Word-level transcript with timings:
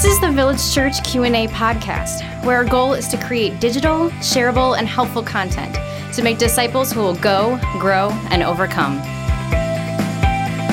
This 0.00 0.14
is 0.14 0.20
the 0.22 0.32
Village 0.32 0.72
Church 0.72 1.04
Q&A 1.04 1.46
podcast, 1.48 2.22
where 2.42 2.56
our 2.56 2.64
goal 2.64 2.94
is 2.94 3.06
to 3.08 3.18
create 3.18 3.60
digital, 3.60 4.08
shareable, 4.22 4.78
and 4.78 4.88
helpful 4.88 5.22
content 5.22 5.74
to 6.14 6.22
make 6.22 6.38
disciples 6.38 6.90
who 6.90 7.00
will 7.00 7.16
go, 7.16 7.60
grow, 7.78 8.08
and 8.30 8.42
overcome. 8.42 8.98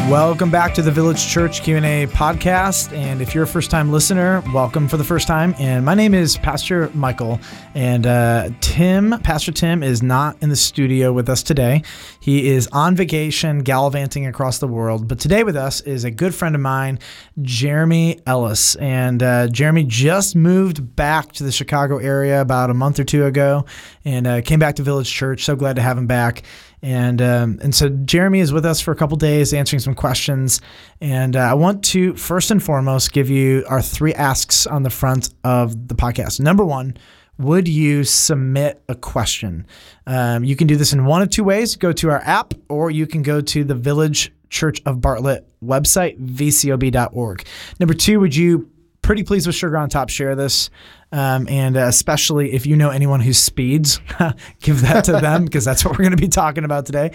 Welcome 0.09 0.49
back 0.49 0.73
to 0.75 0.81
the 0.81 0.89
Village 0.89 1.27
Church 1.27 1.63
Q&A 1.63 2.07
podcast 2.07 2.93
and 2.93 3.21
if 3.21 3.35
you're 3.35 3.43
a 3.43 3.47
first-time 3.47 3.91
listener, 3.91 4.41
welcome 4.53 4.87
for 4.87 4.95
the 4.95 5.03
first 5.03 5.27
time 5.27 5.53
and 5.59 5.83
my 5.83 5.95
name 5.95 6.13
is 6.13 6.37
Pastor 6.37 6.89
Michael 6.93 7.41
and 7.75 8.07
uh, 8.07 8.49
Tim, 8.61 9.19
Pastor 9.21 9.51
Tim 9.51 9.83
is 9.83 10.01
not 10.01 10.37
in 10.41 10.47
the 10.47 10.55
studio 10.55 11.11
with 11.11 11.27
us 11.27 11.43
today. 11.43 11.83
He 12.21 12.47
is 12.47 12.69
on 12.71 12.95
vacation 12.95 13.63
gallivanting 13.63 14.25
across 14.25 14.59
the 14.59 14.67
world, 14.67 15.09
but 15.09 15.19
today 15.19 15.43
with 15.43 15.57
us 15.57 15.81
is 15.81 16.05
a 16.05 16.11
good 16.11 16.33
friend 16.33 16.55
of 16.55 16.61
mine, 16.61 16.99
Jeremy 17.41 18.21
Ellis 18.25 18.75
and 18.75 19.21
uh, 19.21 19.49
Jeremy 19.49 19.83
just 19.83 20.37
moved 20.37 20.95
back 20.95 21.33
to 21.33 21.43
the 21.43 21.51
Chicago 21.51 21.97
area 21.97 22.39
about 22.39 22.69
a 22.69 22.73
month 22.73 22.97
or 22.97 23.03
two 23.03 23.25
ago 23.25 23.65
and 24.05 24.25
uh, 24.25 24.41
came 24.41 24.59
back 24.59 24.77
to 24.77 24.83
Village 24.83 25.11
Church. 25.11 25.43
So 25.43 25.57
glad 25.57 25.75
to 25.75 25.81
have 25.81 25.97
him 25.97 26.07
back. 26.07 26.43
And 26.83 27.21
um, 27.21 27.59
and 27.61 27.73
so 27.73 27.89
Jeremy 27.89 28.39
is 28.39 28.53
with 28.53 28.65
us 28.65 28.79
for 28.79 28.91
a 28.91 28.95
couple 28.95 29.17
days 29.17 29.53
answering 29.53 29.79
some 29.79 29.95
questions. 29.95 30.61
And 31.01 31.35
uh, 31.35 31.39
I 31.39 31.53
want 31.55 31.83
to 31.85 32.15
first 32.15 32.51
and 32.51 32.61
foremost 32.61 33.13
give 33.13 33.29
you 33.29 33.65
our 33.67 33.81
three 33.81 34.13
asks 34.13 34.67
on 34.67 34.83
the 34.83 34.89
front 34.89 35.33
of 35.43 35.87
the 35.87 35.95
podcast. 35.95 36.39
Number 36.39 36.63
one, 36.63 36.95
would 37.39 37.67
you 37.67 38.03
submit 38.03 38.81
a 38.87 38.95
question? 38.95 39.65
Um, 40.05 40.43
you 40.43 40.55
can 40.55 40.67
do 40.67 40.75
this 40.75 40.93
in 40.93 41.05
one 41.05 41.21
of 41.21 41.29
two 41.29 41.43
ways. 41.43 41.75
Go 41.75 41.91
to 41.93 42.09
our 42.09 42.21
app, 42.21 42.53
or 42.69 42.91
you 42.91 43.07
can 43.07 43.21
go 43.21 43.41
to 43.41 43.63
the 43.63 43.75
Village 43.75 44.31
Church 44.49 44.81
of 44.85 45.01
Bartlett 45.01 45.47
website, 45.63 46.19
vcob.org. 46.19 47.45
Number 47.79 47.93
two, 47.93 48.19
would 48.19 48.35
you 48.35 48.69
pretty 49.07 49.23
pleased 49.23 49.47
with 49.47 49.55
Sugar 49.55 49.77
on 49.77 49.87
Top 49.87 50.09
share 50.09 50.35
this? 50.35 50.69
Um, 51.13 51.47
and 51.47 51.77
uh, 51.77 51.87
especially 51.87 52.51
if 52.51 52.65
you 52.65 52.75
know 52.75 52.89
anyone 52.89 53.21
who 53.21 53.31
speeds, 53.31 54.01
give 54.61 54.81
that 54.81 55.05
to 55.05 55.13
them 55.13 55.45
because 55.45 55.63
that's 55.63 55.85
what 55.85 55.93
we're 55.93 56.03
going 56.03 56.11
to 56.11 56.21
be 56.21 56.27
talking 56.27 56.65
about 56.65 56.85
today. 56.85 57.13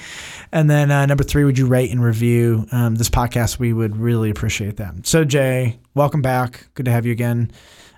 And 0.50 0.70
then 0.70 0.90
uh, 0.90 1.04
number 1.04 1.22
three, 1.22 1.44
would 1.44 1.58
you 1.58 1.66
rate 1.66 1.90
and 1.90 2.02
review 2.02 2.66
um, 2.72 2.94
this 2.94 3.10
podcast? 3.10 3.58
We 3.58 3.74
would 3.74 3.94
really 3.94 4.30
appreciate 4.30 4.78
that. 4.78 5.06
So, 5.06 5.22
Jay, 5.22 5.78
welcome 5.92 6.22
back. 6.22 6.66
Good 6.72 6.86
to 6.86 6.90
have 6.90 7.04
you 7.04 7.12
again. 7.12 7.52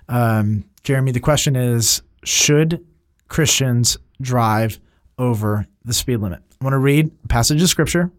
Um, 0.09 0.65
Jeremy, 0.83 1.13
the 1.13 1.21
question 1.21 1.55
is 1.55 2.01
Should 2.25 2.85
Christians 3.29 3.97
drive 4.19 4.77
over 5.17 5.67
the 5.85 5.93
speed 5.93 6.17
limit? 6.17 6.41
I 6.59 6.65
want 6.65 6.73
to 6.73 6.79
read 6.79 7.11
a 7.23 7.27
passage 7.29 7.61
of 7.61 7.69
scripture 7.69 8.11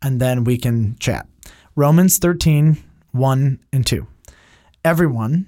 and 0.00 0.20
then 0.20 0.44
we 0.44 0.58
can 0.58 0.96
chat. 1.00 1.26
Romans 1.74 2.18
13, 2.18 2.76
1 3.10 3.60
and 3.72 3.84
2. 3.84 4.06
Everyone 4.88 5.44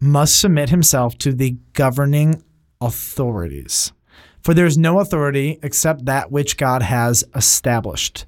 must 0.00 0.40
submit 0.40 0.70
himself 0.70 1.16
to 1.18 1.32
the 1.32 1.52
governing 1.72 2.42
authorities. 2.80 3.92
For 4.40 4.54
there 4.54 4.66
is 4.66 4.76
no 4.76 4.98
authority 4.98 5.60
except 5.62 6.06
that 6.06 6.32
which 6.32 6.56
God 6.56 6.82
has 6.82 7.22
established. 7.32 8.26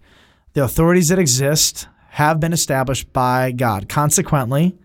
The 0.52 0.62
authorities 0.62 1.08
that 1.08 1.18
exist 1.18 1.88
have 2.10 2.38
been 2.38 2.52
established 2.52 3.12
by 3.12 3.50
God. 3.50 3.88
Consequently, 3.88 4.78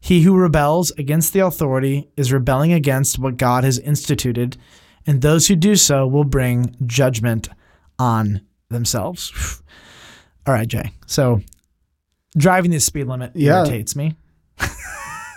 he 0.00 0.22
who 0.22 0.34
rebels 0.34 0.92
against 0.92 1.34
the 1.34 1.40
authority 1.40 2.08
is 2.16 2.32
rebelling 2.32 2.72
against 2.72 3.18
what 3.18 3.36
God 3.36 3.64
has 3.64 3.78
instituted, 3.78 4.56
and 5.06 5.20
those 5.20 5.46
who 5.48 5.56
do 5.56 5.76
so 5.76 6.06
will 6.06 6.24
bring 6.24 6.74
judgment 6.86 7.50
on 7.98 8.40
themselves. 8.70 9.60
All 10.46 10.54
right, 10.54 10.66
Jay. 10.66 10.90
So 11.04 11.42
driving 12.34 12.70
the 12.70 12.80
speed 12.80 13.08
limit 13.08 13.32
Yeah. 13.34 13.58
irritates 13.58 13.94
me. 13.94 14.16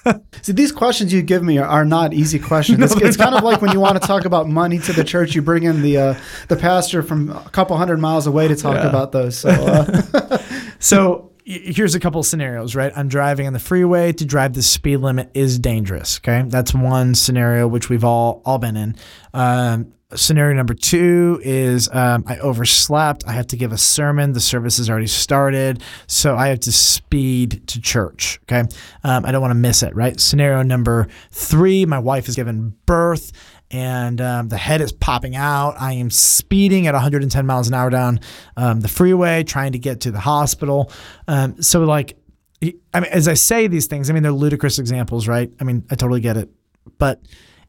See, 0.41 0.51
these 0.53 0.71
questions 0.71 1.11
you 1.13 1.21
give 1.21 1.43
me 1.43 1.57
are, 1.57 1.65
are 1.67 1.85
not 1.85 2.13
easy 2.13 2.39
questions. 2.39 2.79
it's, 2.91 2.95
it's 3.01 3.17
kind 3.17 3.35
of 3.35 3.43
like 3.43 3.61
when 3.61 3.71
you 3.71 3.79
want 3.79 4.01
to 4.01 4.07
talk 4.07 4.25
about 4.25 4.47
money 4.47 4.79
to 4.79 4.93
the 4.93 5.03
church, 5.03 5.35
you 5.35 5.41
bring 5.41 5.63
in 5.63 5.81
the 5.81 5.97
uh, 5.97 6.15
the 6.47 6.55
pastor 6.55 7.01
from 7.03 7.29
a 7.31 7.49
couple 7.51 7.75
hundred 7.77 7.99
miles 7.99 8.27
away 8.27 8.47
to 8.47 8.55
talk 8.55 8.75
Yeah. 8.75 8.87
about 8.89 9.11
those. 9.11 9.37
So, 9.37 9.49
uh, 9.49 10.37
So 10.79 11.31
here's 11.45 11.95
a 11.95 11.99
couple 11.99 12.19
of 12.19 12.25
scenarios, 12.25 12.75
right? 12.75 12.91
I'm 12.95 13.07
driving 13.07 13.47
on 13.47 13.53
the 13.53 13.59
freeway. 13.59 14.11
To 14.13 14.25
drive 14.25 14.53
the 14.53 14.61
speed 14.63 14.97
limit 14.97 15.29
is 15.33 15.59
dangerous. 15.59 16.19
Okay, 16.19 16.43
that's 16.47 16.73
one 16.73 17.15
scenario 17.15 17.67
which 17.67 17.89
we've 17.89 18.03
all 18.03 18.41
all 18.45 18.57
been 18.57 18.75
in. 18.77 18.95
Um, 19.33 19.93
scenario 20.15 20.55
number 20.55 20.73
two 20.73 21.39
is 21.43 21.89
um, 21.91 22.23
I 22.27 22.37
overslept. 22.37 23.23
I 23.27 23.33
have 23.33 23.47
to 23.47 23.57
give 23.57 23.71
a 23.71 23.77
sermon. 23.77 24.33
The 24.33 24.39
service 24.39 24.77
has 24.77 24.89
already 24.89 25.07
started, 25.07 25.83
so 26.07 26.35
I 26.35 26.47
have 26.47 26.59
to 26.61 26.71
speed 26.71 27.67
to 27.67 27.81
church. 27.81 28.39
Okay, 28.43 28.63
um, 29.03 29.25
I 29.25 29.31
don't 29.31 29.41
want 29.41 29.51
to 29.51 29.55
miss 29.55 29.83
it. 29.83 29.95
Right. 29.95 30.19
Scenario 30.19 30.61
number 30.63 31.07
three: 31.31 31.85
My 31.85 31.99
wife 31.99 32.25
has 32.27 32.35
given 32.35 32.75
birth 32.85 33.31
and 33.71 34.21
um, 34.21 34.49
the 34.49 34.57
head 34.57 34.81
is 34.81 34.91
popping 34.91 35.35
out. 35.35 35.75
I 35.79 35.93
am 35.93 36.09
speeding 36.09 36.87
at 36.87 36.93
110 36.93 37.45
miles 37.45 37.67
an 37.67 37.73
hour 37.73 37.89
down 37.89 38.19
um, 38.55 38.81
the 38.81 38.87
freeway, 38.87 39.43
trying 39.43 39.71
to 39.71 39.79
get 39.79 40.01
to 40.01 40.11
the 40.11 40.19
hospital. 40.19 40.91
Um, 41.27 41.61
so, 41.61 41.83
like, 41.83 42.17
I 42.61 42.99
mean, 42.99 43.11
as 43.11 43.27
I 43.27 43.33
say 43.33 43.67
these 43.67 43.87
things, 43.87 44.09
I 44.09 44.13
mean, 44.13 44.23
they're 44.23 44.31
ludicrous 44.31 44.79
examples, 44.79 45.27
right? 45.27 45.51
I 45.59 45.63
mean, 45.63 45.85
I 45.89 45.95
totally 45.95 46.21
get 46.21 46.37
it. 46.37 46.49
But 46.97 47.21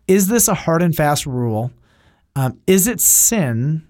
is 0.07 0.29
this 0.29 0.49
a 0.49 0.55
hard 0.55 0.83
and 0.83 0.95
fast 0.95 1.27
rule? 1.27 1.73
Um, 2.37 2.61
is 2.69 2.87
it 2.87 3.01
sin? 3.01 3.87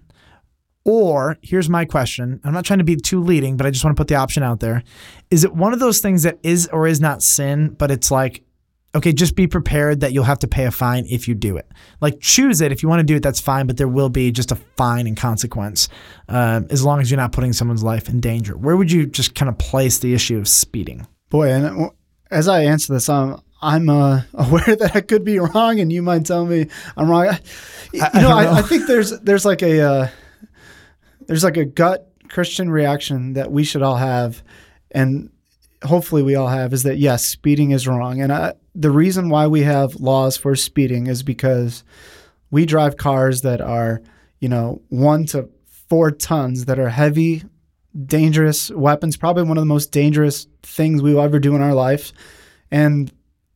Or 0.85 1.37
here's 1.43 1.69
my 1.69 1.85
question. 1.85 2.41
I'm 2.45 2.55
not 2.55 2.65
trying 2.65 2.79
to 2.79 2.85
be 2.85 2.97
too 2.97 3.21
leading, 3.21 3.57
but 3.57 3.67
I 3.67 3.71
just 3.71 3.85
want 3.85 3.97
to 3.97 4.01
put 4.01 4.09
the 4.09 4.15
option 4.15 4.43
out 4.43 4.61
there. 4.61 4.83
Is 5.31 5.45
it 5.45 5.53
one 5.53 5.75
of 5.75 5.81
those 5.81 6.01
things 6.01 6.23
that 6.23 6.39
is 6.43 6.69
or 6.73 6.87
is 6.87 7.01
not 7.01 7.23
sin, 7.23 7.71
but 7.71 7.91
it's 7.91 8.11
like, 8.11 8.45
okay, 8.95 9.13
just 9.13 9.35
be 9.35 9.47
prepared 9.47 10.01
that 10.01 10.13
you'll 10.13 10.25
have 10.25 10.39
to 10.39 10.49
pay 10.49 10.65
a 10.65 10.71
fine 10.71 11.05
if 11.11 11.29
you 11.29 11.35
do 11.35 11.57
it. 11.57 11.71
Like 12.01 12.21
choose 12.21 12.63
it. 12.63 12.73
If 12.73 12.83
you 12.83 12.89
want 12.89 13.01
to 13.01 13.05
do 13.05 13.17
it, 13.17 13.23
that's 13.23 13.41
fine, 13.41 13.67
but 13.67 13.77
there 13.77 13.89
will 13.89 14.09
be 14.09 14.31
just 14.31 14.53
a 14.53 14.57
fine 14.77 15.07
and 15.07 15.17
consequence 15.17 15.89
um, 16.29 16.67
as 16.71 16.85
long 16.85 17.01
as 17.01 17.11
you're 17.11 17.21
not 17.21 17.33
putting 17.33 17.53
someone's 17.53 17.83
life 17.83 18.09
in 18.09 18.21
danger. 18.21 18.57
Where 18.57 18.77
would 18.77 18.91
you 18.91 19.07
just 19.07 19.35
kind 19.35 19.49
of 19.49 19.59
place 19.59 19.99
the 19.99 20.15
issue 20.15 20.39
of 20.39 20.47
speeding? 20.47 21.07
boy, 21.31 21.51
and 21.51 21.91
as 22.31 22.49
I 22.49 22.63
answer 22.65 22.93
this, 22.93 23.09
I'm 23.09 23.41
I'm 23.61 23.89
uh, 23.89 24.23
aware 24.35 24.77
that 24.77 24.93
I 24.95 25.01
could 25.01 25.25
be 25.25 25.39
wrong, 25.39 25.81
and 25.81 25.93
you 25.93 26.03
might 26.03 26.27
tell 26.27 26.47
me 26.47 26.69
I'm 26.97 27.09
wrong. 27.09 27.29
I, 27.29 27.41
you 27.93 28.03
I 28.03 28.21
know, 28.21 28.31
I, 28.31 28.45
know. 28.45 28.53
I 28.53 28.63
think 28.63 28.87
there's 28.87 29.19
there's 29.21 29.45
like 29.45 29.63
a 29.63 29.81
uh, 29.81 30.09
there's 31.27 31.45
like 31.45 31.57
a 31.57 31.65
gut 31.65 32.11
Christian 32.29 32.71
reaction 32.71 33.35
that 33.35 33.51
we 33.51 33.65
should 33.65 33.83
all 33.83 33.97
have, 33.97 34.43
and 34.91 35.31
hopefully 35.85 36.23
we 36.23 36.35
all 36.35 36.49
have 36.49 36.73
is 36.73 36.83
that 36.85 36.99
yes, 36.99 37.25
speeding 37.25 37.71
is 37.71 37.89
wrong, 37.89 38.21
and 38.21 38.55
the 38.75 38.91
reason 38.91 39.29
why 39.29 39.47
we 39.47 39.63
have 39.63 39.97
laws 39.97 40.37
for 40.37 40.55
speeding 40.55 41.07
is 41.07 41.23
because 41.23 41.85
we 42.51 42.67
drive 42.67 42.97
cars 42.97 43.43
that 43.43 43.61
are 43.61 44.03
you 44.41 44.49
know 44.49 44.83
one 44.89 45.27
to 45.27 45.49
four 45.89 46.11
tons 46.11 46.65
that 46.67 46.79
are 46.79 46.89
heavy 46.89 47.43
dangerous 48.05 48.71
weapons, 48.71 49.17
probably 49.17 49.45
one 49.45 49.57
of 49.57 49.63
the 49.63 49.67
most 49.67 49.93
dangerous 49.93 50.47
things 50.63 51.03
we 51.03 51.15
will 51.15 51.23
ever 51.23 51.39
do 51.39 51.55
in 51.55 51.63
our 51.63 51.75
life. 51.75 52.13
And 52.71 53.13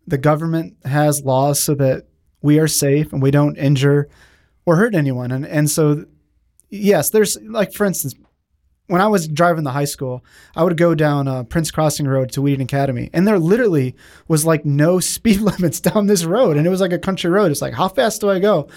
the 0.06 0.19
government 0.19 0.77
has 0.84 1.22
laws 1.25 1.62
so 1.62 1.75
that 1.75 2.06
we 2.43 2.59
are 2.59 2.69
safe 2.69 3.12
and 3.12 3.22
we 3.22 3.31
don't 3.31 3.56
injure 3.56 4.09
or 4.66 4.77
hurt 4.77 4.94
anyone. 4.94 5.31
And 5.31 5.47
and 5.47 5.71
so 5.71 6.05
yes, 6.69 7.11
there's 7.11 7.38
like 7.43 7.72
for 7.72 7.84
instance, 7.84 8.15
when 8.87 9.00
I 9.00 9.06
was 9.06 9.28
driving 9.28 9.65
the 9.65 9.71
high 9.71 9.84
school, 9.84 10.25
I 10.56 10.65
would 10.65 10.77
go 10.77 10.94
down 10.94 11.28
uh, 11.28 11.44
Prince 11.44 11.71
Crossing 11.71 12.09
Road 12.09 12.33
to 12.33 12.43
Wheaton 12.43 12.62
Academy, 12.62 13.09
and 13.12 13.27
there 13.27 13.39
literally 13.39 13.94
was 14.27 14.44
like 14.44 14.65
no 14.65 15.00
speed 15.00 15.41
limits 15.41 15.81
down 15.81 16.06
this 16.06 16.25
road, 16.25 16.56
and 16.56 16.66
it 16.66 16.71
was 16.71 16.81
like 16.81 16.93
a 16.93 16.99
country 16.99 17.31
road. 17.31 17.50
It's 17.50 17.62
like 17.62 17.75
how 17.75 17.89
fast 17.89 18.21
do 18.21 18.31
I 18.31 18.39
go? 18.39 18.69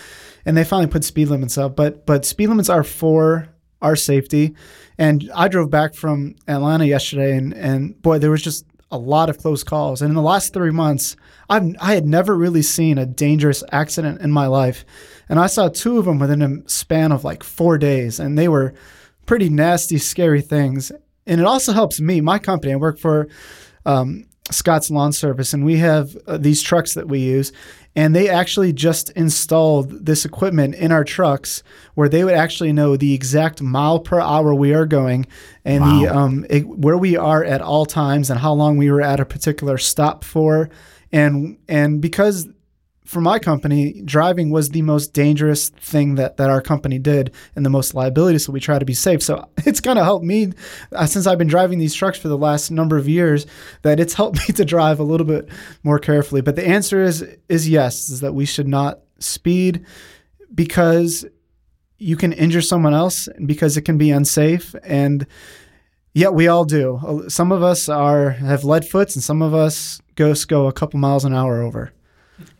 And 0.45 0.57
they 0.57 0.65
finally 0.65 0.91
put 0.91 1.03
speed 1.03 1.29
limits 1.29 1.57
up, 1.57 1.75
but 1.75 2.05
but 2.05 2.25
speed 2.25 2.47
limits 2.47 2.69
are 2.69 2.83
for 2.83 3.49
our 3.81 3.95
safety. 3.95 4.55
And 4.97 5.29
I 5.35 5.47
drove 5.47 5.69
back 5.69 5.95
from 5.95 6.35
Atlanta 6.47 6.85
yesterday, 6.85 7.35
and 7.35 7.53
and 7.53 8.01
boy, 8.01 8.19
there 8.19 8.31
was 8.31 8.41
just 8.41 8.65
a 8.93 8.97
lot 8.97 9.29
of 9.29 9.39
close 9.39 9.63
calls. 9.63 10.01
And 10.01 10.09
in 10.09 10.15
the 10.15 10.21
last 10.21 10.53
three 10.53 10.71
months, 10.71 11.17
I've 11.49 11.75
I 11.81 11.95
had 11.95 12.05
never 12.05 12.35
really 12.35 12.61
seen 12.61 12.97
a 12.97 13.05
dangerous 13.05 13.63
accident 13.71 14.21
in 14.21 14.31
my 14.31 14.47
life, 14.47 14.85
and 15.27 15.39
I 15.39 15.47
saw 15.47 15.67
two 15.67 15.97
of 15.97 16.05
them 16.05 16.19
within 16.19 16.41
a 16.41 16.69
span 16.69 17.11
of 17.11 17.23
like 17.23 17.43
four 17.43 17.77
days, 17.77 18.19
and 18.19 18.37
they 18.37 18.47
were 18.47 18.73
pretty 19.25 19.49
nasty, 19.49 19.97
scary 19.97 20.41
things. 20.41 20.91
And 21.25 21.41
it 21.41 21.47
also 21.47 21.73
helps 21.73 21.99
me, 21.99 22.21
my 22.21 22.37
company. 22.37 22.73
I 22.73 22.77
work 22.77 22.99
for 22.99 23.27
um, 23.85 24.25
Scott's 24.51 24.91
Lawn 24.91 25.13
Service, 25.13 25.53
and 25.53 25.63
we 25.63 25.77
have 25.77 26.17
uh, 26.27 26.37
these 26.37 26.61
trucks 26.61 26.93
that 26.95 27.07
we 27.07 27.19
use. 27.19 27.51
And 27.95 28.15
they 28.15 28.27
actually 28.27 28.73
just 28.73 29.11
installed 29.11 30.05
this 30.05 30.25
equipment 30.25 30.73
in 30.75 30.91
our 30.91 31.03
trucks 31.03 31.61
where 31.93 32.09
they 32.09 32.23
would 32.23 32.33
actually 32.33 32.73
know 32.73 32.97
the 32.97 33.13
exact 33.13 33.61
mile 33.61 33.99
per 33.99 34.19
hour 34.19 34.55
we 34.55 34.73
are 34.73 34.87
going 34.87 35.27
and 35.63 35.83
the 35.83 36.07
um, 36.07 36.43
it, 36.49 36.67
where 36.67 36.97
we 36.97 37.15
are 37.15 37.43
at 37.43 37.61
all 37.61 37.85
times 37.85 38.31
and 38.31 38.39
how 38.39 38.51
long 38.51 38.77
we 38.77 38.89
were 38.89 39.01
at 39.01 39.19
a 39.19 39.25
particular 39.25 39.77
stop 39.77 40.23
for. 40.23 40.71
And 41.11 41.59
and 41.69 42.01
because 42.01 42.47
for 43.05 43.19
my 43.19 43.37
company, 43.37 44.01
driving 44.05 44.49
was 44.49 44.69
the 44.69 44.81
most 44.81 45.13
dangerous 45.13 45.69
thing 45.69 46.15
that, 46.15 46.37
that 46.37 46.49
our 46.49 46.61
company 46.61 46.99
did 46.99 47.33
and 47.55 47.65
the 47.65 47.69
most 47.69 47.93
liability. 47.93 48.39
So 48.39 48.53
we 48.53 48.59
try 48.59 48.79
to 48.79 48.85
be 48.85 48.93
safe. 48.93 49.21
So 49.21 49.47
it's 49.65 49.79
kind 49.79 49.99
of 49.99 50.05
helped 50.05 50.25
me 50.25 50.51
uh, 50.91 51.05
since 51.05 51.27
I've 51.27 51.37
been 51.37 51.47
driving 51.47 51.79
these 51.79 51.93
trucks 51.93 52.17
for 52.17 52.29
the 52.29 52.37
last 52.37 52.71
number 52.71 52.97
of 52.97 53.07
years 53.07 53.45
that 53.81 53.99
it's 53.99 54.13
helped 54.13 54.37
me 54.47 54.53
to 54.55 54.65
drive 54.65 54.99
a 54.99 55.03
little 55.03 55.27
bit 55.27 55.49
more 55.83 55.99
carefully. 55.99 56.41
But 56.41 56.55
the 56.55 56.67
answer 56.67 57.03
is 57.03 57.25
is 57.49 57.67
yes, 57.67 58.09
is 58.09 58.21
that 58.21 58.33
we 58.33 58.45
should 58.45 58.67
not 58.67 58.99
speed 59.19 59.85
because 60.53 61.25
you 61.97 62.15
can 62.15 62.33
injure 62.33 62.61
someone 62.61 62.93
else 62.93 63.27
and 63.27 63.47
because 63.47 63.77
it 63.77 63.83
can 63.83 63.97
be 63.97 64.11
unsafe 64.11 64.75
and 64.83 65.25
yet 66.13 66.33
we 66.33 66.47
all 66.47 66.65
do. 66.65 67.25
Some 67.27 67.51
of 67.51 67.63
us 67.63 67.89
are 67.89 68.31
have 68.31 68.63
lead 68.63 68.85
foots 68.85 69.15
and 69.15 69.23
some 69.23 69.41
of 69.41 69.53
us 69.53 70.01
ghosts 70.15 70.45
go 70.45 70.67
a 70.67 70.73
couple 70.73 70.99
miles 70.99 71.25
an 71.25 71.33
hour 71.33 71.61
over. 71.61 71.91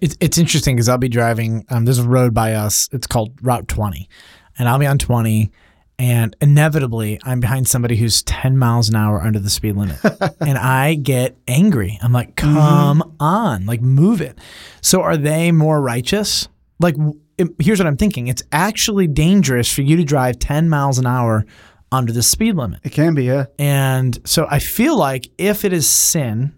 It's 0.01 0.15
it's 0.19 0.37
interesting 0.37 0.75
because 0.75 0.89
I'll 0.89 0.97
be 0.97 1.09
driving. 1.09 1.65
Um, 1.69 1.85
there's 1.85 1.99
a 1.99 2.07
road 2.07 2.33
by 2.33 2.53
us. 2.53 2.89
It's 2.91 3.07
called 3.07 3.33
Route 3.41 3.67
20, 3.67 4.09
and 4.57 4.69
I'll 4.69 4.79
be 4.79 4.85
on 4.85 4.97
20, 4.97 5.51
and 5.99 6.35
inevitably 6.41 7.19
I'm 7.23 7.39
behind 7.39 7.67
somebody 7.67 7.95
who's 7.95 8.23
10 8.23 8.57
miles 8.57 8.89
an 8.89 8.95
hour 8.95 9.21
under 9.21 9.39
the 9.39 9.49
speed 9.49 9.75
limit, 9.75 9.97
and 10.41 10.57
I 10.57 10.95
get 10.95 11.37
angry. 11.47 11.99
I'm 12.01 12.11
like, 12.11 12.35
come 12.35 13.01
mm-hmm. 13.01 13.11
on, 13.19 13.65
like 13.65 13.81
move 13.81 14.21
it. 14.21 14.37
So 14.81 15.01
are 15.01 15.17
they 15.17 15.51
more 15.51 15.81
righteous? 15.81 16.47
Like, 16.79 16.95
it, 17.37 17.49
here's 17.59 17.79
what 17.79 17.87
I'm 17.87 17.97
thinking. 17.97 18.27
It's 18.27 18.43
actually 18.51 19.07
dangerous 19.07 19.71
for 19.71 19.81
you 19.81 19.95
to 19.97 20.03
drive 20.03 20.39
10 20.39 20.69
miles 20.69 20.97
an 20.97 21.05
hour 21.05 21.45
under 21.91 22.11
the 22.11 22.23
speed 22.23 22.55
limit. 22.55 22.79
It 22.83 22.91
can 22.91 23.13
be, 23.13 23.25
yeah. 23.25 23.45
And 23.59 24.19
so 24.27 24.47
I 24.49 24.59
feel 24.59 24.97
like 24.97 25.29
if 25.37 25.63
it 25.63 25.71
is 25.71 25.87
sin 25.87 26.53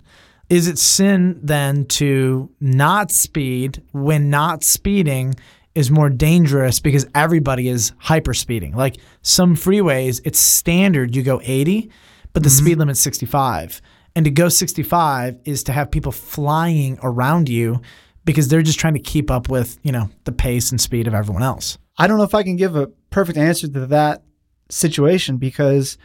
is 0.49 0.67
it 0.67 0.77
sin 0.77 1.39
then 1.41 1.85
to 1.85 2.49
not 2.59 3.11
speed 3.11 3.81
when 3.91 4.29
not 4.29 4.63
speeding 4.63 5.35
is 5.73 5.91
more 5.91 6.09
dangerous 6.09 6.79
because 6.79 7.07
everybody 7.15 7.67
is 7.67 7.93
hyper 7.97 8.33
speeding? 8.33 8.75
Like 8.75 8.97
some 9.21 9.55
freeways, 9.55 10.21
it's 10.23 10.39
standard 10.39 11.15
you 11.15 11.23
go 11.23 11.41
80, 11.43 11.89
but 12.33 12.43
the 12.43 12.49
mm-hmm. 12.49 12.65
speed 12.65 12.77
limit's 12.77 12.99
65. 12.99 13.81
And 14.15 14.25
to 14.25 14.31
go 14.31 14.47
65 14.47 15.39
is 15.45 15.63
to 15.63 15.71
have 15.71 15.91
people 15.91 16.11
flying 16.11 16.97
around 17.03 17.49
you 17.49 17.81
because 18.23 18.47
they're 18.47 18.61
just 18.61 18.79
trying 18.79 18.93
to 18.93 18.99
keep 18.99 19.29
up 19.29 19.49
with, 19.49 19.77
you 19.83 19.91
know, 19.91 20.09
the 20.23 20.31
pace 20.31 20.71
and 20.71 20.79
speed 20.79 21.07
of 21.07 21.13
everyone 21.13 21.43
else. 21.43 21.77
I 21.97 22.07
don't 22.07 22.17
know 22.17 22.23
if 22.23 22.35
I 22.35 22.43
can 22.43 22.55
give 22.55 22.75
a 22.75 22.87
perfect 23.09 23.37
answer 23.37 23.67
to 23.67 23.85
that 23.87 24.23
situation 24.69 25.37
because 25.37 25.97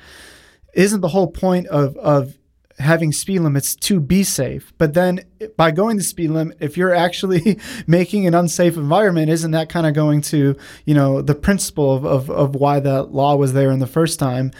isn't 0.75 1.01
the 1.01 1.09
whole 1.09 1.29
point 1.29 1.67
of 1.69 1.97
of 1.97 2.37
having 2.81 3.13
speed 3.13 3.41
limits 3.41 3.75
to 3.75 4.01
be 4.01 4.25
safe. 4.25 4.73
But 4.79 4.95
then 4.95 5.25
by 5.57 5.71
going 5.71 5.97
the 5.97 6.03
speed 6.03 6.31
limit, 6.31 6.57
if 6.61 6.77
you're 6.77 6.95
actually 6.95 7.59
making 7.87 8.27
an 8.27 8.35
unsafe 8.35 8.77
environment, 8.77 9.31
isn't 9.31 9.51
that 9.53 9.69
kind 9.69 9.87
of 9.87 9.95
going 9.95 10.23
to, 10.23 10.57
you 10.85 10.95
know, 10.95 11.23
the 11.23 11.35
principle 11.35 11.95
of, 11.95 12.05
of, 12.05 12.31
of 12.31 12.55
why 12.55 12.81
that 12.81 13.13
law 13.13 13.37
was 13.37 13.53
there 13.53 13.71
in 13.71 13.79
the 13.79 13.87
first 13.87 14.19
time? 14.19 14.51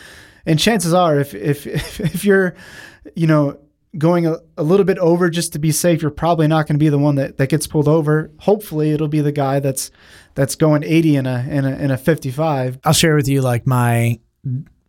And 0.47 0.59
chances 0.59 0.95
are, 0.95 1.19
if, 1.19 1.35
if, 1.35 1.67
if 2.01 2.25
you're, 2.25 2.55
you 3.17 3.27
know, 3.27 3.59
going 3.99 4.27
a, 4.27 4.37
a 4.57 4.63
little 4.63 4.87
bit 4.87 4.99
over 4.99 5.29
just 5.31 5.53
to 5.55 5.59
be 5.59 5.73
safe, 5.73 6.03
you're 6.03 6.11
probably 6.11 6.47
not 6.47 6.67
going 6.67 6.79
to 6.79 6.83
be 6.83 6.89
the 6.89 6.99
one 6.99 7.17
that, 7.17 7.39
that 7.39 7.49
gets 7.49 7.67
pulled 7.67 7.89
over. 7.89 8.31
Hopefully 8.41 8.93
it'll 8.93 9.09
be 9.09 9.21
the 9.21 9.33
guy 9.33 9.59
that's, 9.59 9.91
that's 10.35 10.55
going 10.55 10.85
80 10.85 11.17
in 11.17 11.27
a, 11.27 11.47
in 11.49 11.65
a, 11.65 11.77
in 11.77 11.91
a 11.91 11.99
55. 11.99 12.79
I'll 12.85 12.93
share 12.93 13.17
with 13.17 13.27
you 13.27 13.43
like 13.43 13.67
my 13.67 14.21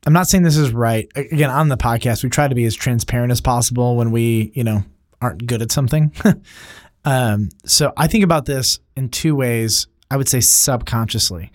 I'm 0.06 0.14
not 0.14 0.28
saying 0.28 0.44
this 0.44 0.58
is 0.58 0.72
right. 0.72 1.10
Again, 1.16 1.50
on 1.50 1.68
the 1.68 1.78
podcast, 1.78 2.24
we 2.24 2.30
try 2.30 2.48
to 2.48 2.56
be 2.56 2.66
as 2.66 2.76
transparent 2.76 3.32
as 3.32 3.40
possible 3.40 3.96
when 3.96 4.12
we, 4.12 4.52
you 4.56 4.64
know, 4.64 4.84
aren't 5.22 5.46
good 5.46 5.62
at 5.62 5.72
something. 5.72 6.12
um, 7.06 7.50
so 7.66 7.94
I 7.96 8.08
think 8.08 8.24
about 8.24 8.46
this 8.46 8.80
in 8.96 9.10
two 9.10 9.36
ways. 9.36 9.88
I 10.10 10.18
would 10.18 10.28
say 10.28 10.40
subconsciously. 10.40 11.52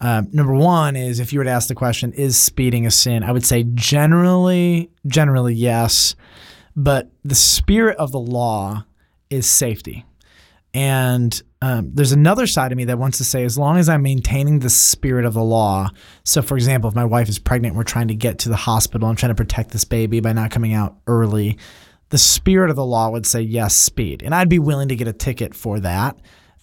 Um, 0.00 0.28
number 0.32 0.54
one 0.54 0.96
is 0.96 1.20
if 1.20 1.32
you 1.32 1.38
were 1.38 1.44
to 1.44 1.50
ask 1.50 1.68
the 1.68 1.74
question, 1.74 2.12
is 2.14 2.36
speeding 2.36 2.86
a 2.86 2.90
sin? 2.90 3.22
I 3.22 3.30
would 3.30 3.44
say 3.44 3.64
generally, 3.74 4.90
generally 5.06 5.54
yes, 5.54 6.16
but 6.74 7.10
the 7.24 7.36
spirit 7.36 7.96
of 7.98 8.10
the 8.10 8.18
law 8.18 8.84
is 9.30 9.46
safety. 9.46 10.04
And 10.74 11.42
um, 11.60 11.90
there's 11.92 12.12
another 12.12 12.46
side 12.46 12.72
of 12.72 12.78
me 12.78 12.86
that 12.86 12.98
wants 12.98 13.18
to 13.18 13.24
say, 13.24 13.44
as 13.44 13.58
long 13.58 13.76
as 13.76 13.88
I'm 13.88 14.02
maintaining 14.02 14.60
the 14.60 14.70
spirit 14.70 15.26
of 15.26 15.34
the 15.34 15.42
law. 15.42 15.90
So, 16.24 16.40
for 16.40 16.56
example, 16.56 16.88
if 16.88 16.96
my 16.96 17.04
wife 17.04 17.28
is 17.28 17.38
pregnant, 17.38 17.76
we're 17.76 17.82
trying 17.84 18.08
to 18.08 18.14
get 18.14 18.38
to 18.40 18.48
the 18.48 18.56
hospital, 18.56 19.08
I'm 19.08 19.16
trying 19.16 19.30
to 19.30 19.36
protect 19.36 19.70
this 19.70 19.84
baby 19.84 20.20
by 20.20 20.32
not 20.32 20.50
coming 20.50 20.72
out 20.72 20.96
early. 21.06 21.58
The 22.08 22.18
spirit 22.18 22.70
of 22.70 22.76
the 22.76 22.84
law 22.84 23.10
would 23.10 23.26
say 23.26 23.42
yes, 23.42 23.74
speed, 23.74 24.22
and 24.22 24.34
I'd 24.34 24.48
be 24.48 24.58
willing 24.58 24.88
to 24.88 24.96
get 24.96 25.08
a 25.08 25.12
ticket 25.12 25.54
for 25.54 25.80
that 25.80 26.16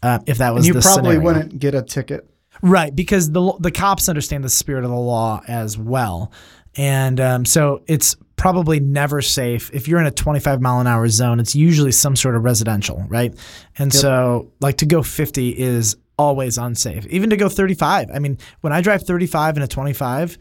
uh, 0.04 0.20
if 0.26 0.38
that 0.40 0.54
was. 0.54 0.68
And 0.68 0.76
you 0.76 0.82
probably 0.82 1.16
scenario. 1.16 1.22
wouldn't 1.22 1.60
get 1.60 1.76
a 1.76 1.82
ticket, 1.82 2.30
right? 2.62 2.96
Because 2.96 3.32
the 3.32 3.54
the 3.60 3.72
cops 3.72 4.10
understand 4.10 4.44
the 4.44 4.50
spirit 4.50 4.84
of 4.84 4.90
the 4.90 4.98
law 4.98 5.42
as 5.48 5.78
well, 5.78 6.32
and 6.76 7.20
um, 7.20 7.46
so 7.46 7.84
it's 7.88 8.16
probably 8.40 8.80
never 8.80 9.22
safe. 9.22 9.70
If 9.74 9.90
you're 9.90 10.00
in 10.00 10.06
a 10.06 10.12
25 10.12 10.62
mile 10.62 10.80
an 10.80 10.88
hour 10.88 11.10
zone, 11.10 11.42
it's 11.42 11.56
usually 11.56 11.92
some 11.92 12.16
sort 12.16 12.38
of 12.38 12.44
residential, 12.46 13.04
right? 13.10 13.36
And 13.78 13.94
yep. 13.94 14.02
so, 14.02 14.54
like 14.62 14.78
to 14.78 14.86
go 14.86 15.04
50 15.04 15.50
is 15.50 15.98
always 16.18 16.58
unsafe. 16.58 17.06
Even 17.08 17.30
to 17.32 17.38
go 17.38 17.50
35. 17.50 18.10
I 18.14 18.20
mean, 18.20 18.38
when 18.62 18.72
I 18.72 18.80
drive 18.80 19.04
35 19.04 19.58
and 19.58 19.64
a 19.66 19.68
25, 19.68 20.38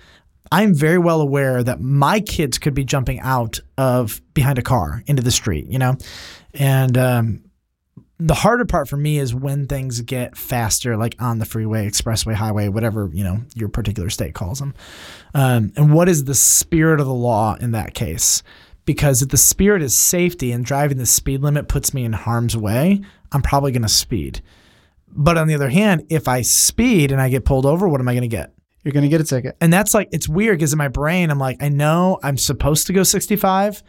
I'm 0.52 0.74
very 0.74 0.98
well 0.98 1.20
aware 1.20 1.62
that 1.64 1.80
my 1.80 2.20
kids 2.20 2.56
could 2.56 2.72
be 2.72 2.84
jumping 2.84 3.18
out 3.18 3.58
of 3.76 4.22
behind 4.32 4.58
a 4.58 4.62
car 4.62 5.02
into 5.06 5.22
the 5.22 5.32
street, 5.32 5.66
you 5.66 5.80
know? 5.80 5.96
And 6.54 6.96
um, 6.96 7.42
the 8.20 8.34
harder 8.34 8.64
part 8.64 8.88
for 8.88 8.96
me 8.96 9.18
is 9.18 9.34
when 9.34 9.66
things 9.66 10.00
get 10.00 10.36
faster, 10.36 10.96
like 10.96 11.14
on 11.20 11.38
the 11.38 11.44
freeway, 11.44 11.88
expressway, 11.88 12.34
highway, 12.34 12.68
whatever 12.68 13.10
you 13.12 13.22
know 13.22 13.40
your 13.54 13.68
particular 13.68 14.10
state 14.10 14.34
calls 14.34 14.58
them. 14.58 14.74
Um, 15.34 15.72
and 15.76 15.92
what 15.92 16.08
is 16.08 16.24
the 16.24 16.34
spirit 16.34 17.00
of 17.00 17.06
the 17.06 17.14
law 17.14 17.56
in 17.60 17.70
that 17.72 17.94
case? 17.94 18.42
Because 18.84 19.22
if 19.22 19.28
the 19.28 19.36
spirit 19.36 19.82
is 19.82 19.94
safety 19.94 20.50
and 20.50 20.64
driving 20.64 20.98
the 20.98 21.06
speed 21.06 21.42
limit 21.42 21.68
puts 21.68 21.92
me 21.92 22.04
in 22.04 22.12
harm's 22.12 22.56
way, 22.56 23.02
I'm 23.32 23.42
probably 23.42 23.70
going 23.70 23.82
to 23.82 23.88
speed. 23.88 24.40
But 25.08 25.36
on 25.36 25.46
the 25.46 25.54
other 25.54 25.68
hand, 25.68 26.06
if 26.08 26.26
I 26.26 26.42
speed 26.42 27.12
and 27.12 27.20
I 27.20 27.28
get 27.28 27.44
pulled 27.44 27.66
over, 27.66 27.88
what 27.88 28.00
am 28.00 28.08
I 28.08 28.14
going 28.14 28.22
to 28.22 28.28
get? 28.28 28.52
You're 28.82 28.92
going 28.92 29.02
to 29.02 29.08
get 29.08 29.20
a 29.20 29.24
ticket. 29.24 29.56
And 29.60 29.72
that's 29.72 29.92
like 29.94 30.08
it's 30.12 30.28
weird 30.28 30.58
because 30.58 30.72
in 30.72 30.78
my 30.78 30.88
brain, 30.88 31.30
I'm 31.30 31.38
like, 31.38 31.62
I 31.62 31.68
know 31.68 32.18
I'm 32.22 32.38
supposed 32.38 32.86
to 32.86 32.92
go 32.92 33.02
65, 33.02 33.82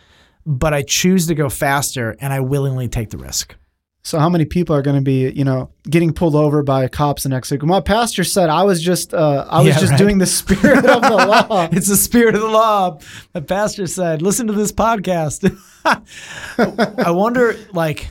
but 0.46 0.74
I 0.74 0.82
choose 0.82 1.28
to 1.28 1.36
go 1.36 1.50
faster, 1.50 2.16
and 2.20 2.34
I 2.34 2.42
willingly 2.42 2.88
take 2.88 3.10
the 3.10 3.18
risk. 3.18 3.56
So 4.02 4.18
how 4.18 4.30
many 4.30 4.46
people 4.46 4.76
are 4.76 4.82
going 4.82 4.96
to 4.96 5.02
be, 5.02 5.30
you 5.32 5.44
know, 5.44 5.70
getting 5.90 6.14
pulled 6.14 6.36
over 6.36 6.64
by 6.64 6.88
cops 6.88 7.24
the 7.24 7.30
next 7.30 7.52
week? 7.52 7.62
My 7.64 7.82
pastor 7.82 8.24
said 8.24 8.50
I 8.50 8.64
was 8.64 8.82
just, 8.82 9.14
uh, 9.14 9.46
I 9.50 9.60
was 9.60 9.68
yeah, 9.68 9.80
just 9.80 9.92
right. 9.92 9.98
doing 9.98 10.18
the 10.18 10.26
spirit 10.26 10.86
of 10.86 11.02
the 11.02 11.10
law. 11.10 11.70
it's 11.72 11.90
the 11.90 11.98
spirit 11.98 12.34
of 12.34 12.42
the 12.42 12.48
law. 12.48 13.00
My 13.36 13.42
pastor 13.42 13.88
said, 13.88 14.22
listen 14.22 14.48
to 14.48 14.54
this 14.54 14.72
podcast. 14.72 15.46
I 17.06 17.12
wonder, 17.12 17.58
like, 17.74 18.10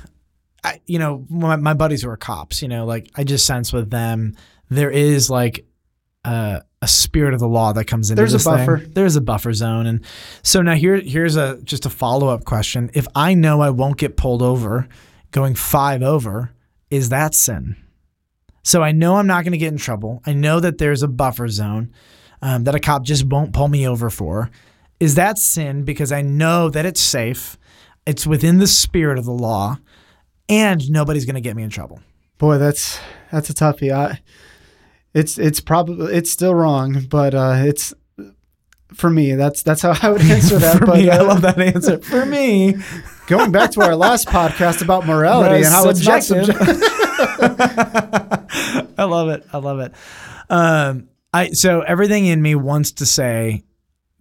I, 0.62 0.80
you 0.86 0.98
know, 0.98 1.24
my, 1.30 1.56
my, 1.56 1.74
buddies 1.74 2.02
who 2.02 2.10
are 2.10 2.16
cops, 2.16 2.60
you 2.62 2.68
know, 2.68 2.84
like 2.84 3.10
I 3.14 3.24
just 3.24 3.46
sense 3.46 3.72
with 3.72 3.90
them 3.90 4.36
there 4.70 4.90
is 4.90 5.30
like 5.30 5.66
uh, 6.24 6.60
a 6.82 6.88
spirit 6.88 7.34
of 7.34 7.40
the 7.40 7.48
law 7.48 7.72
that 7.72 7.84
comes 7.86 8.10
in. 8.10 8.16
There's 8.16 8.32
this 8.32 8.46
a 8.46 8.50
buffer. 8.50 8.78
Thing. 8.78 8.92
There's 8.92 9.16
a 9.16 9.20
buffer 9.20 9.52
zone, 9.52 9.86
and 9.86 10.04
so 10.42 10.62
now 10.62 10.74
here 10.74 10.96
here's 10.96 11.36
a 11.36 11.60
just 11.62 11.86
a 11.86 11.90
follow 11.90 12.28
up 12.28 12.44
question. 12.44 12.90
If 12.94 13.06
I 13.14 13.34
know 13.34 13.60
I 13.60 13.70
won't 13.70 13.98
get 13.98 14.16
pulled 14.16 14.42
over 14.42 14.88
going 15.30 15.54
five 15.54 16.02
over, 16.02 16.52
is 16.90 17.08
that 17.10 17.34
sin? 17.34 17.76
So 18.62 18.82
I 18.82 18.92
know 18.92 19.16
I'm 19.16 19.26
not 19.26 19.44
going 19.44 19.52
to 19.52 19.58
get 19.58 19.72
in 19.72 19.78
trouble. 19.78 20.22
I 20.26 20.32
know 20.34 20.60
that 20.60 20.78
there's 20.78 21.02
a 21.02 21.08
buffer 21.08 21.48
zone 21.48 21.92
um, 22.42 22.64
that 22.64 22.74
a 22.74 22.80
cop 22.80 23.02
just 23.02 23.24
won't 23.24 23.52
pull 23.52 23.68
me 23.68 23.86
over 23.86 24.10
for. 24.10 24.50
Is 25.00 25.14
that 25.14 25.38
sin 25.38 25.84
because 25.84 26.12
I 26.12 26.22
know 26.22 26.68
that 26.70 26.84
it's 26.84 27.00
safe, 27.00 27.56
it's 28.04 28.26
within 28.26 28.58
the 28.58 28.66
spirit 28.66 29.18
of 29.18 29.24
the 29.24 29.32
law, 29.32 29.78
and 30.48 30.90
nobody's 30.90 31.24
going 31.24 31.36
to 31.36 31.40
get 31.40 31.56
me 31.56 31.62
in 31.62 31.70
trouble? 31.70 32.00
Boy, 32.38 32.58
that's 32.58 32.98
that's 33.30 33.50
a 33.50 33.54
toughie. 33.54 33.92
I, 33.92 34.20
it's 35.14 35.38
it's 35.38 35.60
probably 35.60 36.14
it's 36.14 36.30
still 36.30 36.54
wrong, 36.54 37.06
but 37.08 37.34
uh, 37.34 37.54
it's 37.58 37.94
for 38.94 39.10
me. 39.10 39.34
That's 39.34 39.62
that's 39.62 39.82
how 39.82 39.94
I 40.02 40.10
would 40.10 40.22
answer 40.30 40.58
that. 40.58 40.78
for 40.78 40.86
but, 40.86 40.98
me, 40.98 41.10
uh, 41.10 41.18
I 41.18 41.22
love 41.22 41.42
that 41.42 41.60
answer. 41.60 41.98
For 42.02 42.24
me, 42.24 42.76
going 43.28 43.52
back 43.52 43.70
to 43.72 43.82
our 43.82 43.94
last 43.94 44.26
podcast 44.26 44.82
about 44.82 45.06
morality 45.06 45.64
and 45.64 45.66
how 45.66 45.88
it's 45.88 46.04
not 46.04 46.24
subjective. 46.24 46.58
I 48.98 49.04
love 49.04 49.28
it. 49.28 49.46
I 49.52 49.58
love 49.58 49.80
it. 49.80 49.92
Um, 50.50 51.08
I 51.32 51.50
so 51.50 51.82
everything 51.82 52.26
in 52.26 52.42
me 52.42 52.54
wants 52.54 52.92
to 52.92 53.06
say 53.06 53.64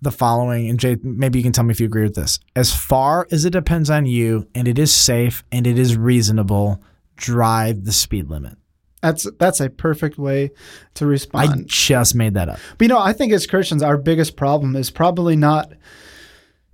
the 0.01 0.11
following, 0.11 0.69
and 0.69 0.79
Jay, 0.79 0.97
maybe 1.01 1.39
you 1.39 1.43
can 1.43 1.53
tell 1.53 1.63
me 1.63 1.71
if 1.71 1.79
you 1.79 1.87
agree 1.87 2.03
with 2.03 2.15
this. 2.15 2.39
As 2.55 2.73
far 2.73 3.27
as 3.31 3.45
it 3.45 3.51
depends 3.51 3.89
on 3.89 4.05
you, 4.05 4.47
and 4.53 4.67
it 4.67 4.77
is 4.77 4.93
safe 4.93 5.43
and 5.51 5.65
it 5.65 5.79
is 5.79 5.97
reasonable, 5.97 6.81
drive 7.15 7.85
the 7.85 7.91
speed 7.91 8.29
limit. 8.29 8.57
That's 9.01 9.27
that's 9.39 9.61
a 9.61 9.69
perfect 9.69 10.17
way 10.17 10.51
to 10.95 11.05
respond. 11.05 11.49
I 11.49 11.63
just 11.65 12.13
made 12.13 12.33
that 12.33 12.49
up. 12.49 12.59
But 12.77 12.85
you 12.85 12.89
know, 12.89 12.99
I 12.99 13.13
think 13.13 13.31
as 13.31 13.47
Christians, 13.47 13.81
our 13.81 13.97
biggest 13.97 14.35
problem 14.35 14.75
is 14.75 14.91
probably 14.91 15.35
not 15.35 15.71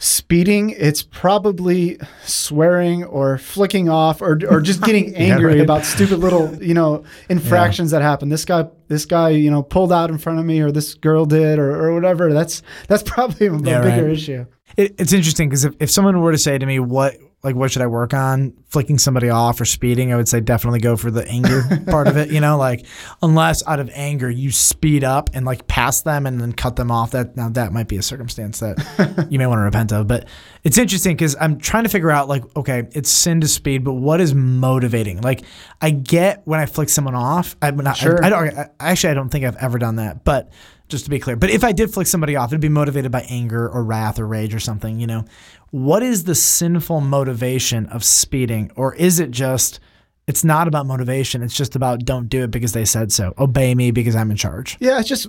speeding, 0.04 0.72
it's 0.72 1.02
probably 1.02 1.98
swearing 2.26 3.06
or 3.06 3.38
flicking 3.38 3.88
off 3.88 4.22
or, 4.22 4.38
or 4.50 4.60
just 4.60 4.82
getting 4.84 5.16
angry 5.16 5.46
right. 5.54 5.62
about 5.62 5.86
stupid 5.86 6.20
little, 6.20 6.62
you 6.62 6.74
know, 6.74 7.04
infractions 7.30 7.92
that 7.92 8.02
happen. 8.02 8.28
This 8.28 8.44
guy, 8.44 8.68
this 8.90 9.06
guy, 9.06 9.30
you 9.30 9.50
know, 9.50 9.64
pulled 9.64 9.94
out 9.94 10.10
in 10.10 10.18
front 10.18 10.40
of 10.40 10.46
me 10.46 10.60
or 10.60 10.72
this 10.72 10.94
girl 10.96 11.26
did 11.26 11.58
or, 11.58 11.72
or 11.88 11.94
whatever. 11.94 12.34
That's, 12.34 12.62
that's 12.88 13.04
probably 13.10 13.48
a 13.48 13.54
Yeah, 13.54 13.82
bigger 13.82 14.04
right. 14.04 14.12
issue. 14.12 14.46
It, 14.76 14.96
it's 15.00 15.14
interesting 15.14 15.48
because 15.50 15.64
if, 15.64 15.74
if 15.80 15.90
someone 15.90 16.20
were 16.20 16.32
to 16.34 16.38
say 16.38 16.58
to 16.58 16.66
me, 16.66 16.80
what, 16.80 17.16
like, 17.44 17.58
what 17.58 17.72
should 17.72 17.82
I 17.82 17.88
work 17.88 18.14
on? 18.14 18.54
Flicking 18.70 18.98
somebody 18.98 19.30
off 19.30 19.60
or 19.60 19.66
speeding, 19.66 20.14
I 20.14 20.16
would 20.16 20.30
say 20.30 20.40
definitely 20.40 20.80
go 20.80 20.96
for 20.96 21.12
the 21.12 21.28
anger 21.28 21.64
part 21.88 22.08
of 22.08 22.16
it. 22.16 22.32
You 22.32 22.40
know, 22.40 22.58
like, 22.58 22.86
unless 23.22 23.68
out 23.68 23.82
of 23.82 23.90
anger 23.94 24.30
you 24.30 24.50
speed 24.50 25.04
up 25.04 25.30
and 25.34 25.46
like 25.46 25.68
pass 25.68 26.02
them 26.04 26.26
and 26.26 26.40
then 26.40 26.54
cut 26.54 26.78
them 26.78 26.90
off, 26.90 27.12
that 27.12 27.36
now 27.36 27.50
that 27.50 27.74
might 27.74 27.90
be 27.90 27.98
a 27.98 28.02
circumstance 28.02 28.62
that 28.62 29.28
you 29.30 29.38
may 29.40 29.46
want 29.46 29.60
to 29.60 29.64
repent 29.64 29.92
of. 29.92 30.08
But 30.08 30.28
it's 30.64 30.78
interesting 30.78 31.18
because 31.18 31.36
I'm 31.40 31.58
trying 31.58 31.84
to 31.84 31.90
figure 31.90 32.12
out, 32.12 32.30
like, 32.30 32.44
okay, 32.56 32.88
it's 32.94 33.10
sin 33.10 33.42
to 33.42 33.48
speed, 33.50 33.84
but 33.84 33.94
what 33.94 34.22
is 34.22 34.34
motivating? 34.34 35.20
Like, 35.20 35.44
I 35.82 35.90
get 35.90 36.44
when 36.46 36.62
I 36.62 36.66
flick 36.66 36.88
someone 36.88 37.16
off. 37.16 37.58
I'm 37.62 37.76
not, 37.76 37.98
Sure. 37.98 38.24
I, 38.24 38.28
I 38.28 38.30
don't, 38.30 38.58
I, 38.58 38.70
actually, 38.80 39.12
I 39.12 39.14
don't 39.16 39.28
think 39.30 39.44
I've 39.44 39.58
ever 39.58 39.78
done 39.78 39.98
that, 39.98 40.24
but 40.24 40.50
just 40.94 41.06
to 41.06 41.10
be 41.10 41.20
clear. 41.20 41.36
But 41.36 41.50
if 41.50 41.64
I 41.64 41.72
did 41.72 41.92
flick 41.92 42.08
somebody 42.08 42.36
off, 42.36 42.52
it'd 42.52 42.62
be 42.62 42.70
motivated 42.70 43.12
by 43.12 43.26
anger 43.30 43.68
or 43.68 43.84
wrath 43.84 44.20
or 44.20 44.28
rage 44.28 44.54
or 44.54 44.60
something, 44.60 45.00
you 45.00 45.08
know. 45.08 45.26
What 45.72 46.04
is 46.04 46.26
the 46.26 46.36
sinful 46.36 47.02
motivation 47.02 47.88
of 47.88 48.04
speeding? 48.04 48.72
Or 48.76 48.94
is 48.94 49.20
it 49.20 49.32
just, 49.32 49.80
it's 50.28 50.44
not 50.44 50.68
about 50.68 50.86
motivation, 50.86 51.42
it's 51.42 51.56
just 51.56 51.76
about 51.76 52.06
don't 52.06 52.30
do 52.30 52.44
it 52.44 52.52
because 52.52 52.74
they 52.74 52.86
said 52.86 53.12
so. 53.12 53.34
Obey 53.40 53.74
me 53.74 53.90
because 53.90 54.16
I'm 54.16 54.30
in 54.30 54.38
charge. 54.38 54.78
Yeah, 54.80 55.00
it's 55.00 55.10
just 55.10 55.28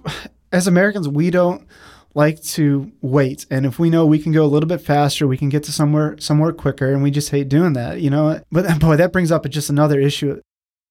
as 0.53 0.67
Americans, 0.67 1.09
we 1.09 1.31
don't 1.31 1.67
like 2.15 2.41
to 2.43 2.93
wait, 3.01 3.45
and 3.51 3.67
if 3.67 3.79
we 3.79 3.91
know 3.91 4.07
we 4.07 4.21
can 4.21 4.33
go 4.33 4.45
a 4.45 4.47
little 4.47 4.69
bit 4.69 4.81
faster, 4.81 5.27
we 5.27 5.37
can 5.37 5.49
get 5.49 5.65
to 5.65 5.73
somewhere 5.73 6.17
somewhere 6.19 6.53
quicker, 6.53 6.93
and 6.93 7.03
we 7.03 7.11
just 7.11 7.31
hate 7.31 7.49
doing 7.49 7.73
that, 7.73 8.01
you 8.01 8.11
know. 8.11 8.41
But 8.53 8.79
boy, 8.81 8.97
that 8.97 9.13
brings 9.13 9.33
up 9.33 9.49
just 9.49 9.69
another 9.69 9.99
issue. 9.99 10.41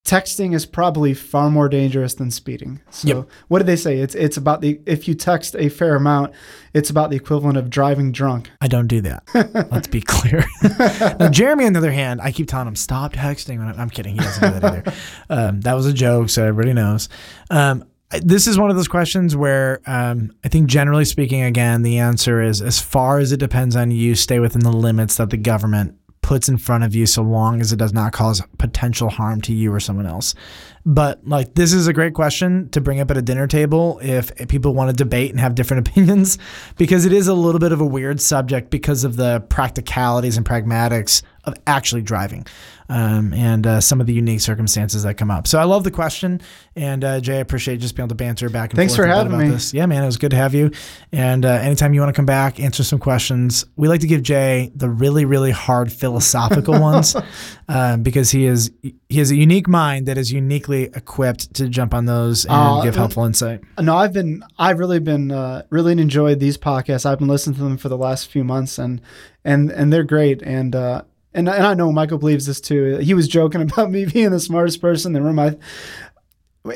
Texting 0.04 0.54
is 0.54 0.66
probably 0.66 1.14
far 1.14 1.48
more 1.50 1.66
dangerous 1.66 2.12
than 2.12 2.30
speeding. 2.30 2.78
So, 2.90 3.08
Yep. 3.08 3.28
what 3.48 3.58
did 3.60 3.66
they 3.66 3.76
say? 3.76 4.00
It's 4.00 4.14
it's 4.14 4.36
about 4.36 4.60
the 4.60 4.78
if 4.84 5.08
you 5.08 5.14
text 5.14 5.56
a 5.58 5.70
fair 5.70 5.96
amount, 5.96 6.34
it's 6.74 6.90
about 6.90 7.08
the 7.08 7.16
equivalent 7.16 7.56
of 7.56 7.70
driving 7.70 8.12
drunk. 8.12 8.50
I 8.60 8.68
don't 8.68 8.86
do 8.86 9.00
that. 9.00 9.22
Let's 9.72 9.86
be 9.88 10.02
clear. 10.02 10.44
now, 11.18 11.30
Jeremy, 11.30 11.64
on 11.64 11.72
the 11.72 11.78
other 11.78 11.90
hand, 11.90 12.20
I 12.20 12.32
keep 12.32 12.48
telling 12.48 12.68
him, 12.68 12.76
stop 12.76 13.14
texting. 13.14 13.58
I'm 13.78 13.88
kidding. 13.88 14.12
He 14.14 14.20
doesn't 14.20 14.52
do 14.52 14.60
that 14.60 14.64
either. 14.72 14.92
Um, 15.30 15.62
that 15.62 15.72
was 15.72 15.86
a 15.86 15.92
joke, 15.92 16.28
so 16.28 16.44
everybody 16.44 16.74
knows. 16.74 17.08
Um, 17.50 17.84
this 18.22 18.46
is 18.46 18.58
one 18.58 18.68
of 18.70 18.76
those 18.76 18.88
questions 18.88 19.34
where 19.34 19.80
um, 19.86 20.32
I 20.44 20.48
think, 20.48 20.68
generally 20.68 21.06
speaking, 21.06 21.42
again, 21.42 21.80
the 21.80 21.98
answer 21.98 22.42
is 22.42 22.60
as 22.60 22.78
far 22.78 23.18
as 23.20 23.32
it 23.32 23.38
depends 23.38 23.74
on 23.74 23.90
you, 23.90 24.14
stay 24.14 24.38
within 24.38 24.60
the 24.60 24.70
limits 24.72 25.16
that 25.16 25.30
the 25.30 25.38
government 25.38 25.96
puts 26.24 26.48
in 26.48 26.56
front 26.56 26.82
of 26.82 26.94
you 26.94 27.04
so 27.04 27.20
long 27.20 27.60
as 27.60 27.70
it 27.70 27.76
does 27.76 27.92
not 27.92 28.10
cause 28.10 28.40
potential 28.56 29.10
harm 29.10 29.42
to 29.42 29.52
you 29.52 29.70
or 29.70 29.78
someone 29.78 30.06
else. 30.06 30.34
But 30.86 31.20
like 31.28 31.54
this 31.54 31.74
is 31.74 31.86
a 31.86 31.92
great 31.92 32.14
question 32.14 32.70
to 32.70 32.80
bring 32.80 32.98
up 32.98 33.10
at 33.10 33.18
a 33.18 33.22
dinner 33.22 33.46
table 33.46 34.00
if 34.02 34.34
people 34.48 34.72
want 34.72 34.88
to 34.88 34.96
debate 34.96 35.32
and 35.32 35.40
have 35.40 35.54
different 35.54 35.86
opinions 35.88 36.38
because 36.78 37.04
it 37.04 37.12
is 37.12 37.28
a 37.28 37.34
little 37.34 37.58
bit 37.58 37.72
of 37.72 37.82
a 37.82 37.86
weird 37.86 38.22
subject 38.22 38.70
because 38.70 39.04
of 39.04 39.16
the 39.16 39.40
practicalities 39.50 40.38
and 40.38 40.46
pragmatics 40.46 41.22
of 41.46 41.54
actually 41.66 42.02
driving 42.02 42.46
um, 42.88 43.32
and 43.32 43.66
uh, 43.66 43.80
some 43.80 44.00
of 44.00 44.06
the 44.06 44.12
unique 44.12 44.40
circumstances 44.40 45.02
that 45.04 45.14
come 45.14 45.30
up. 45.30 45.46
So 45.46 45.58
I 45.58 45.64
love 45.64 45.84
the 45.84 45.90
question 45.90 46.40
and 46.76 47.02
uh, 47.04 47.20
Jay, 47.20 47.36
I 47.36 47.40
appreciate 47.40 47.80
just 47.80 47.96
being 47.96 48.04
able 48.04 48.10
to 48.10 48.14
banter 48.16 48.48
back 48.50 48.70
and 48.70 48.76
Thanks 48.78 48.94
forth 48.96 49.08
for 49.08 49.14
having 49.14 49.38
me. 49.38 49.48
this. 49.48 49.72
Yeah, 49.72 49.86
man, 49.86 50.02
it 50.02 50.06
was 50.06 50.16
good 50.16 50.30
to 50.32 50.36
have 50.36 50.54
you. 50.54 50.70
And 51.12 51.44
uh, 51.44 51.48
anytime 51.48 51.94
you 51.94 52.00
want 52.00 52.14
to 52.14 52.16
come 52.16 52.26
back, 52.26 52.60
answer 52.60 52.84
some 52.84 52.98
questions. 52.98 53.64
We 53.76 53.88
like 53.88 54.00
to 54.00 54.06
give 54.06 54.22
Jay 54.22 54.70
the 54.74 54.88
really, 54.90 55.24
really 55.24 55.50
hard 55.50 55.92
philosophical 55.92 56.78
ones 56.80 57.16
um, 57.68 58.02
because 58.02 58.30
he 58.30 58.46
is 58.46 58.70
he 59.08 59.18
has 59.18 59.30
a 59.30 59.36
unique 59.36 59.68
mind 59.68 60.06
that 60.06 60.18
is 60.18 60.32
uniquely 60.32 60.84
equipped 60.84 61.54
to 61.54 61.68
jump 61.68 61.94
on 61.94 62.06
those 62.06 62.44
and 62.44 62.54
Uh, 62.54 62.82
give 62.82 62.96
helpful 62.96 63.24
insight. 63.24 63.60
No, 63.78 63.96
I've 63.96 64.12
been 64.12 64.42
I've 64.58 64.78
really 64.78 64.98
been 65.00 65.30
uh, 65.30 65.62
really 65.70 65.92
enjoyed 65.92 66.40
these 66.40 66.58
podcasts. 66.58 67.06
I've 67.06 67.18
been 67.18 67.28
listening 67.28 67.56
to 67.56 67.62
them 67.62 67.76
for 67.76 67.88
the 67.88 67.98
last 67.98 68.30
few 68.30 68.44
months, 68.44 68.78
and 68.78 69.00
and 69.44 69.70
and 69.70 69.92
they're 69.92 70.04
great. 70.04 70.42
And 70.42 70.74
uh, 70.74 71.02
and 71.34 71.48
and 71.48 71.66
I 71.66 71.74
know 71.74 71.90
Michael 71.92 72.18
believes 72.18 72.46
this 72.46 72.60
too. 72.60 72.96
He 72.98 73.14
was 73.14 73.28
joking 73.28 73.62
about 73.62 73.90
me 73.92 74.04
being 74.06 74.30
the 74.30 74.40
smartest 74.40 74.80
person 74.80 75.10
in 75.10 75.12
the 75.14 75.22
room. 75.26 75.38
I, 75.38 75.56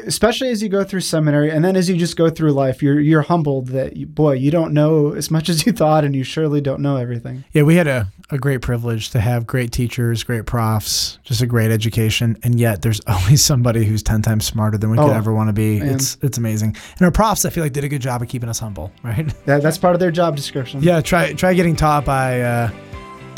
especially 0.04 0.50
as 0.50 0.62
you 0.62 0.68
go 0.68 0.84
through 0.84 1.00
seminary, 1.00 1.50
and 1.50 1.64
then 1.64 1.74
as 1.74 1.88
you 1.88 1.96
just 1.96 2.16
go 2.16 2.28
through 2.28 2.52
life, 2.52 2.82
you're 2.82 3.00
you're 3.00 3.22
humbled 3.22 3.68
that 3.68 3.96
you, 3.96 4.06
boy, 4.06 4.32
you 4.32 4.50
don't 4.50 4.74
know 4.74 5.12
as 5.14 5.30
much 5.30 5.48
as 5.48 5.64
you 5.64 5.72
thought, 5.72 6.04
and 6.04 6.14
you 6.14 6.24
surely 6.24 6.60
don't 6.60 6.80
know 6.82 6.96
everything. 6.96 7.44
Yeah, 7.52 7.62
we 7.62 7.76
had 7.76 7.86
a, 7.86 8.08
a 8.30 8.36
great 8.36 8.60
privilege 8.60 9.08
to 9.10 9.20
have 9.20 9.46
great 9.46 9.72
teachers, 9.72 10.24
great 10.24 10.44
profs, 10.44 11.18
just 11.24 11.40
a 11.40 11.46
great 11.46 11.70
education, 11.70 12.36
and 12.42 12.60
yet 12.60 12.82
there's 12.82 13.00
always 13.06 13.42
somebody 13.42 13.84
who's 13.86 14.02
ten 14.02 14.20
times 14.20 14.44
smarter 14.44 14.76
than 14.76 14.90
we 14.90 14.98
could 14.98 15.04
Oh, 15.08 15.14
ever 15.14 15.32
want 15.32 15.48
to 15.48 15.54
be. 15.54 15.80
man. 15.80 15.94
It's 15.94 16.18
it's 16.20 16.36
amazing, 16.36 16.76
and 16.98 17.02
our 17.02 17.10
profs 17.10 17.46
I 17.46 17.50
feel 17.50 17.64
like 17.64 17.72
did 17.72 17.84
a 17.84 17.88
good 17.88 18.02
job 18.02 18.20
of 18.20 18.28
keeping 18.28 18.50
us 18.50 18.58
humble, 18.58 18.92
right? 19.02 19.26
That, 19.46 19.62
that's 19.62 19.78
part 19.78 19.94
of 19.94 20.00
their 20.00 20.10
job 20.10 20.36
description. 20.36 20.82
Yeah, 20.82 21.00
try 21.00 21.32
try 21.32 21.54
getting 21.54 21.76
taught 21.76 22.04
by 22.04 22.42
uh, 22.42 22.70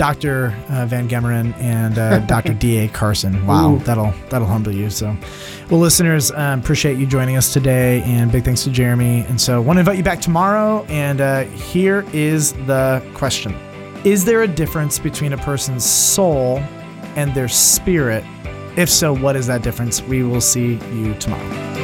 Dr. 0.00 0.56
Uh, 0.70 0.86
Van 0.86 1.10
Gemeren 1.10 1.54
and 1.58 1.98
uh, 1.98 2.20
Dr. 2.26 2.54
D. 2.54 2.78
A. 2.78 2.88
Carson. 2.88 3.46
Wow, 3.46 3.74
Ooh. 3.74 3.78
that'll 3.80 4.14
that'll 4.30 4.46
humble 4.46 4.72
you. 4.72 4.88
So, 4.88 5.14
well, 5.68 5.78
listeners, 5.78 6.32
um, 6.32 6.60
appreciate 6.60 6.96
you 6.96 7.04
joining 7.04 7.36
us 7.36 7.52
today, 7.52 8.00
and 8.06 8.32
big 8.32 8.42
thanks 8.42 8.64
to 8.64 8.70
Jeremy. 8.70 9.26
And 9.28 9.38
so, 9.38 9.60
want 9.60 9.76
to 9.76 9.80
invite 9.80 9.98
you 9.98 10.02
back 10.02 10.22
tomorrow. 10.22 10.86
And 10.88 11.20
uh, 11.20 11.42
here 11.42 12.06
is 12.14 12.54
the 12.64 13.06
question: 13.12 13.54
Is 14.02 14.24
there 14.24 14.40
a 14.40 14.48
difference 14.48 14.98
between 14.98 15.34
a 15.34 15.38
person's 15.38 15.84
soul 15.84 16.60
and 17.14 17.34
their 17.34 17.48
spirit? 17.48 18.24
If 18.78 18.88
so, 18.88 19.14
what 19.14 19.36
is 19.36 19.48
that 19.48 19.60
difference? 19.60 20.00
We 20.00 20.22
will 20.22 20.40
see 20.40 20.76
you 20.94 21.12
tomorrow. 21.16 21.79